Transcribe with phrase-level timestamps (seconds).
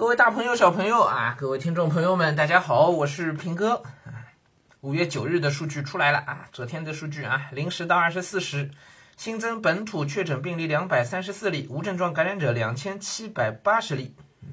[0.00, 3.82] 各位大朋友、小朋友啊，各位听众朋友们，大家好，我是平哥。
[4.80, 8.70] 五月九日的数据出来了啊，昨天的数据啊，零时到二十四时，
[9.18, 14.14] 新增本土确诊病例两百三十四例，无症状感染者两千七百八十例。
[14.40, 14.48] 嗯，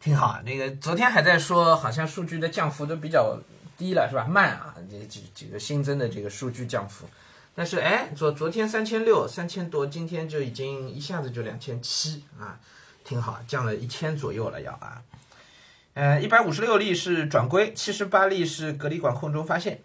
[0.00, 0.40] 挺好。
[0.42, 3.38] 那个昨天还在说，好像数据的降幅都比较
[3.76, 4.24] 低了，是吧？
[4.24, 7.06] 慢啊，这这这个新增的这个数据降幅。
[7.54, 12.58] 但是哎，昨昨天三千六，三千多，今天就已经一下子就两千七啊。
[13.06, 15.00] 挺好，降了一千左右了要啊，
[15.94, 19.80] 呃，一百五十六例是转归，七十八例是隔离管控中发现，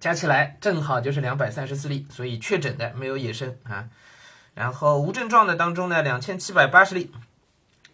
[0.00, 3.88] 加起来正好就是两百三十四例，所以确诊的没有野生啊。
[4.54, 7.12] 然后无症状的当中呢，两千七百八十例，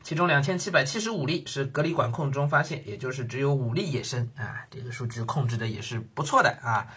[0.02, 6.88] 其中两千七百七十五例是隔离管控中发现，也就是只有五例野生啊，这个数据控制的也是不错的啊，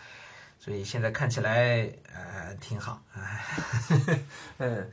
[0.57, 3.19] 所以现在看起来呃挺好啊，
[4.59, 4.89] 嗯。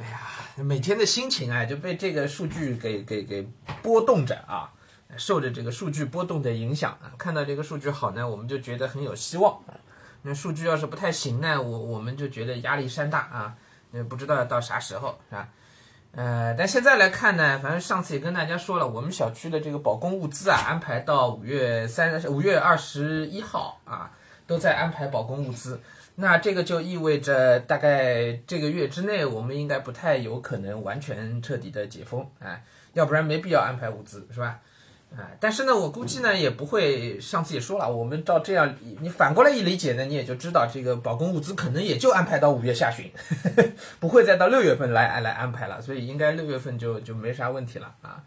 [0.00, 0.18] 哎呀，
[0.64, 3.48] 每天的心情啊就被这个数据给给给
[3.82, 4.70] 波动着啊，
[5.16, 7.12] 受着这个数据波动的影响啊。
[7.18, 9.74] 看到这个数据好呢，我们就觉得很有希望啊。
[10.22, 13.54] 那数据要是不太行呢，我我们就觉得压力山大啊。
[13.90, 15.48] 那不知道要到啥时候是吧？
[16.12, 24.10] 呃，但现在来看呢，反正上次也跟大家说了，我们小区的这个保供物资啊，安排到五月三五月二十一号啊，
[24.50, 25.80] 都在安排保供物资。
[26.16, 32.60] 那这个就意味着，大概这个月之内，我们应该不太有可能完全彻底的解封啊，
[32.92, 34.58] 要不然没必要安排物资，是吧？
[35.16, 43.10] 啊，但是呢，我估计呢也不会，上次也说了，我们照这样，你反过来一理解呢，你也就知道，这个保供物资可能也就安排到五月下旬，
[44.00, 48.22] 不会再到六月份来来安排了，所以应该六月份就就没啥问题了啊。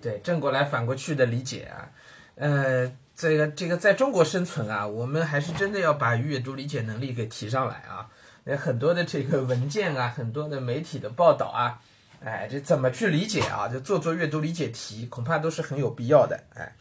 [0.00, 1.90] 对，正过来反过去的理解啊，
[2.36, 2.92] 呃。
[3.16, 8.06] 这个这个在中国生存啊，我们还是真的要把阅读理解能力给提上来啊！
[8.44, 11.80] 那很多的这个文件啊，很多的媒体的报道啊，
[12.22, 13.68] 哎，这怎么去理解啊？
[13.68, 16.38] 就做做阅读理解题，恐怕都是很有必要的。
[16.54, 16.72] 哎，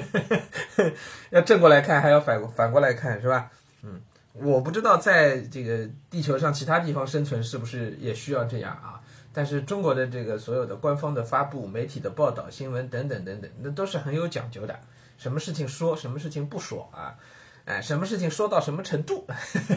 [1.30, 3.50] 要正过来看，还要反反过来看，是吧？
[3.82, 3.98] 嗯，
[4.34, 9.00] 我不知道在这个地球上其他地方生存是不是也需要这样啊？
[9.32, 14.78] 但是中国的这个所有的官方的发布、媒体的报道、新闻等等等等，那都是很有讲究的。
[15.16, 17.16] 什么事情说，什么事情不说啊？
[17.64, 19.24] 哎，什么事情说到什么程度？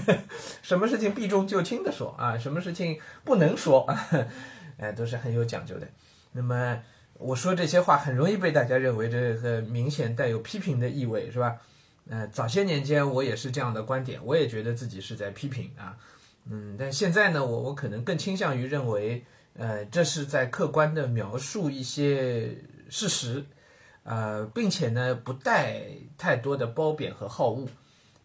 [0.64, 2.38] 什么事情避重就轻的说啊？
[2.38, 4.10] 什么事情不能说啊？
[4.78, 5.88] 哎，都是很有讲究的。
[6.32, 6.82] 那么
[7.14, 11.56] 我说这些话，很容易被大家认为这个明显带有批评的意味，是吧？
[12.10, 15.96] 呃，早些年间我也是这样的观点，我也觉得自己是在批评啊。
[16.50, 19.24] 嗯，但现在呢，我我可能更倾向于认为。
[19.58, 22.58] 呃，这是在客观的描述一些
[22.90, 23.46] 事实，
[24.04, 25.84] 呃，并且呢，不带
[26.18, 27.68] 太多的褒贬和好恶，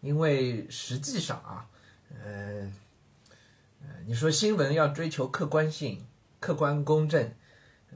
[0.00, 1.66] 因为实际上啊，
[2.24, 2.70] 呃，
[3.82, 6.04] 呃，你说新闻要追求客观性、
[6.40, 7.32] 客观公正，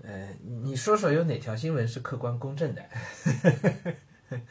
[0.03, 0.29] 呃，
[0.63, 2.83] 你说说有哪条新闻是客观公正的？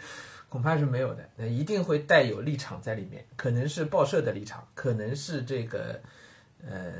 [0.49, 5.99] 恐怕是没有的，那一定会带有立场在里面，可能是报社的立场，可能是这个，
[6.67, 6.93] 呃。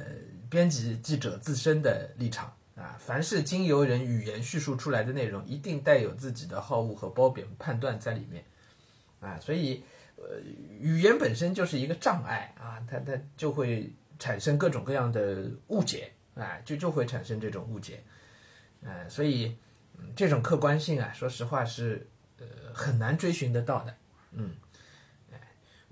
[0.50, 8.46] 编辑记者自身的立场啊，凡是经由人语言叙述出来的内容，一定带有自己的好恶和褒贬判断在里面
[9.20, 9.84] 啊，所以
[10.16, 10.40] 呃，
[10.80, 18.04] 语言本身就是一个障碍啊，它它就会产生各种各样的误解啊，就就会产生这种误解，
[18.86, 19.58] 啊，所以
[20.16, 22.08] 这种客观性啊，说实话是
[22.38, 23.96] 呃很难追寻得到的，
[24.34, 24.52] 嗯。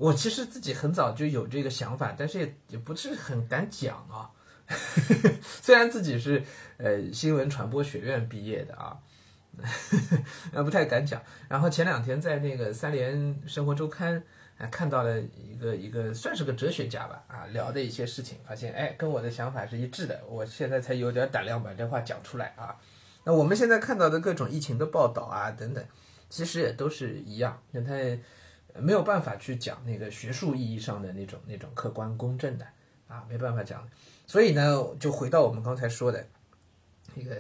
[0.02, 4.32] 我其实自己很早就有这个想法，但是也也不是很敢讲啊。
[5.62, 6.44] 虽然自己是
[6.78, 8.98] 呃新闻传播学院毕业的啊，
[10.54, 11.22] 呃不太敢讲。
[11.48, 14.24] 然后前两天在那个三联生活周刊
[14.58, 20.20] 啊看到了一个一个算是个哲学家吧啊聊的一些事情，发现哎跟我的想法是一致的。
[20.28, 22.76] 我现在才有点胆量把这话讲出来啊。
[23.24, 25.86] 那我们现在看到的各种疫情的报道啊等等，
[26.28, 27.94] 其实也都是一样，那他
[28.80, 32.66] 没有办法去讲那个学术意义上的那种那种客观公正的
[33.08, 33.88] 啊，没办法讲。
[34.26, 36.26] 所以呢，就回到我们刚才说的，
[37.16, 37.36] 那个，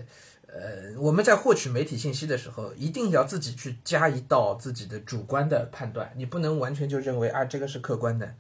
[0.47, 8.35] 呃，我们在获取媒体信息的时候，一定要自己去加一道自己的主观的判断，你不能完全就认为啊，这个是客观的。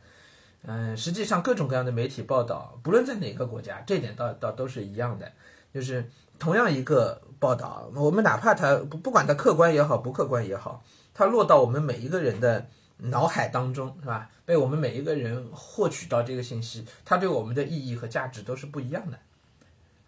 [0.63, 5.31] 嗯，实际上各种各样的媒体报道，不论在哪个国家，这点倒倒都是一样的，
[5.73, 6.05] 就是
[6.37, 10.83] 同样一个报道，我们哪怕它不不管它客观也好，不客观也好，
[11.13, 12.67] 它落到我们每一个人的。
[13.03, 14.29] 脑海当中是吧？
[14.45, 19.17] 被我们每一个人获取到这个信息，它对我们的意义和价值都是不一样的，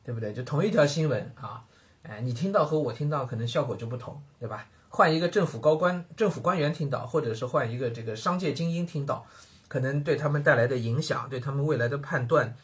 [0.04, 0.32] 对不对？
[0.34, 1.66] 就同一条新闻啊，
[2.04, 4.68] 哎，你听到和我听到可能效果就不同，对吧？
[4.90, 9.26] 换一个政府高官、政府官员听到，或者是换一个这个商界精英听到，
[9.68, 12.56] 可能对他们带来的影响，对他们未来的判断，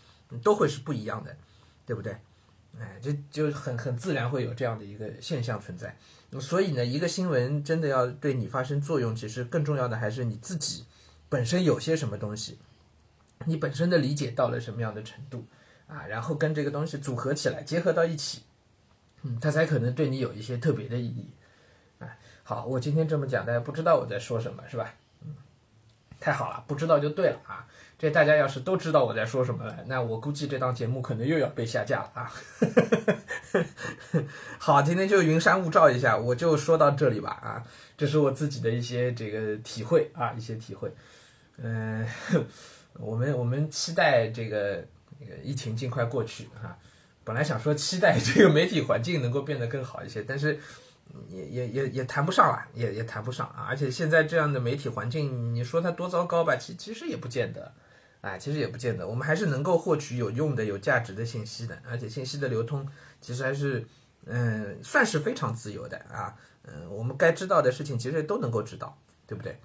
[0.44, 1.36] 都会是不一样的，
[1.88, 2.16] 对不对？
[2.78, 5.98] 哎，这就很很自然会有这样的一个现象存在。
[6.40, 10.86] 所以呢，一个新闻真的要对你发生作用，其实更重要的还是你自己
[11.28, 12.60] 本身有些什么东西，
[13.46, 15.46] 你本身的理解到了什么样的程度
[15.88, 18.44] 啊，然后跟这个东西组合起来，结合到一起，
[19.24, 21.30] 嗯，它才可能对你有一些特别的意义。
[21.98, 24.94] 哎，好，我今天这么讲，大家不知道我在说什么，是吧？
[25.24, 25.34] 嗯，
[26.20, 27.68] 太好了，不知道就对了啊。
[28.00, 32.32] 这大家要是都知道我在说什么了，那我估计这档节目可能又要被下架了啊！
[34.58, 37.62] 好，今天就云山雾罩一下，我就说到这里吧啊！
[37.98, 40.90] 这是我自己的一些这个体会啊，一些体会。
[41.58, 42.08] 嗯，
[42.96, 44.82] 我们我们期待这个
[45.44, 46.78] 疫情尽快过去啊！
[47.26, 50.58] 本来想说期待这个媒体环境能够变得更好一些，但是
[51.28, 53.68] 也也也也谈不上了，也也谈不上啊！
[53.68, 56.56] 而且现在这样的媒体环境，你说它多糟糕吧？
[56.56, 57.74] 其其实也不见得。
[58.22, 62.88] 哎，其实也不见得，我们还是能够获取有用的、有价值的信息的，而且信息的流通
[63.22, 63.88] 其实还是，
[64.26, 66.36] 嗯，算是非常自由的啊。
[66.64, 69.58] 嗯，我们该知道的事情其实都能够知道，对不对？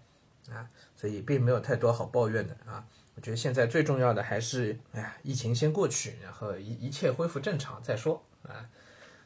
[0.50, 2.84] 啊，所以并没有太多好抱怨的啊。
[3.16, 8.68] 我觉得现在最重要的还是，哎呀，疫情先过去，然后一一切恢复正常再说啊。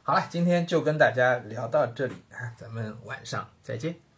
[0.01, 4.08] 好了，今天就跟大家聊到这里啊，咱们晚上再见。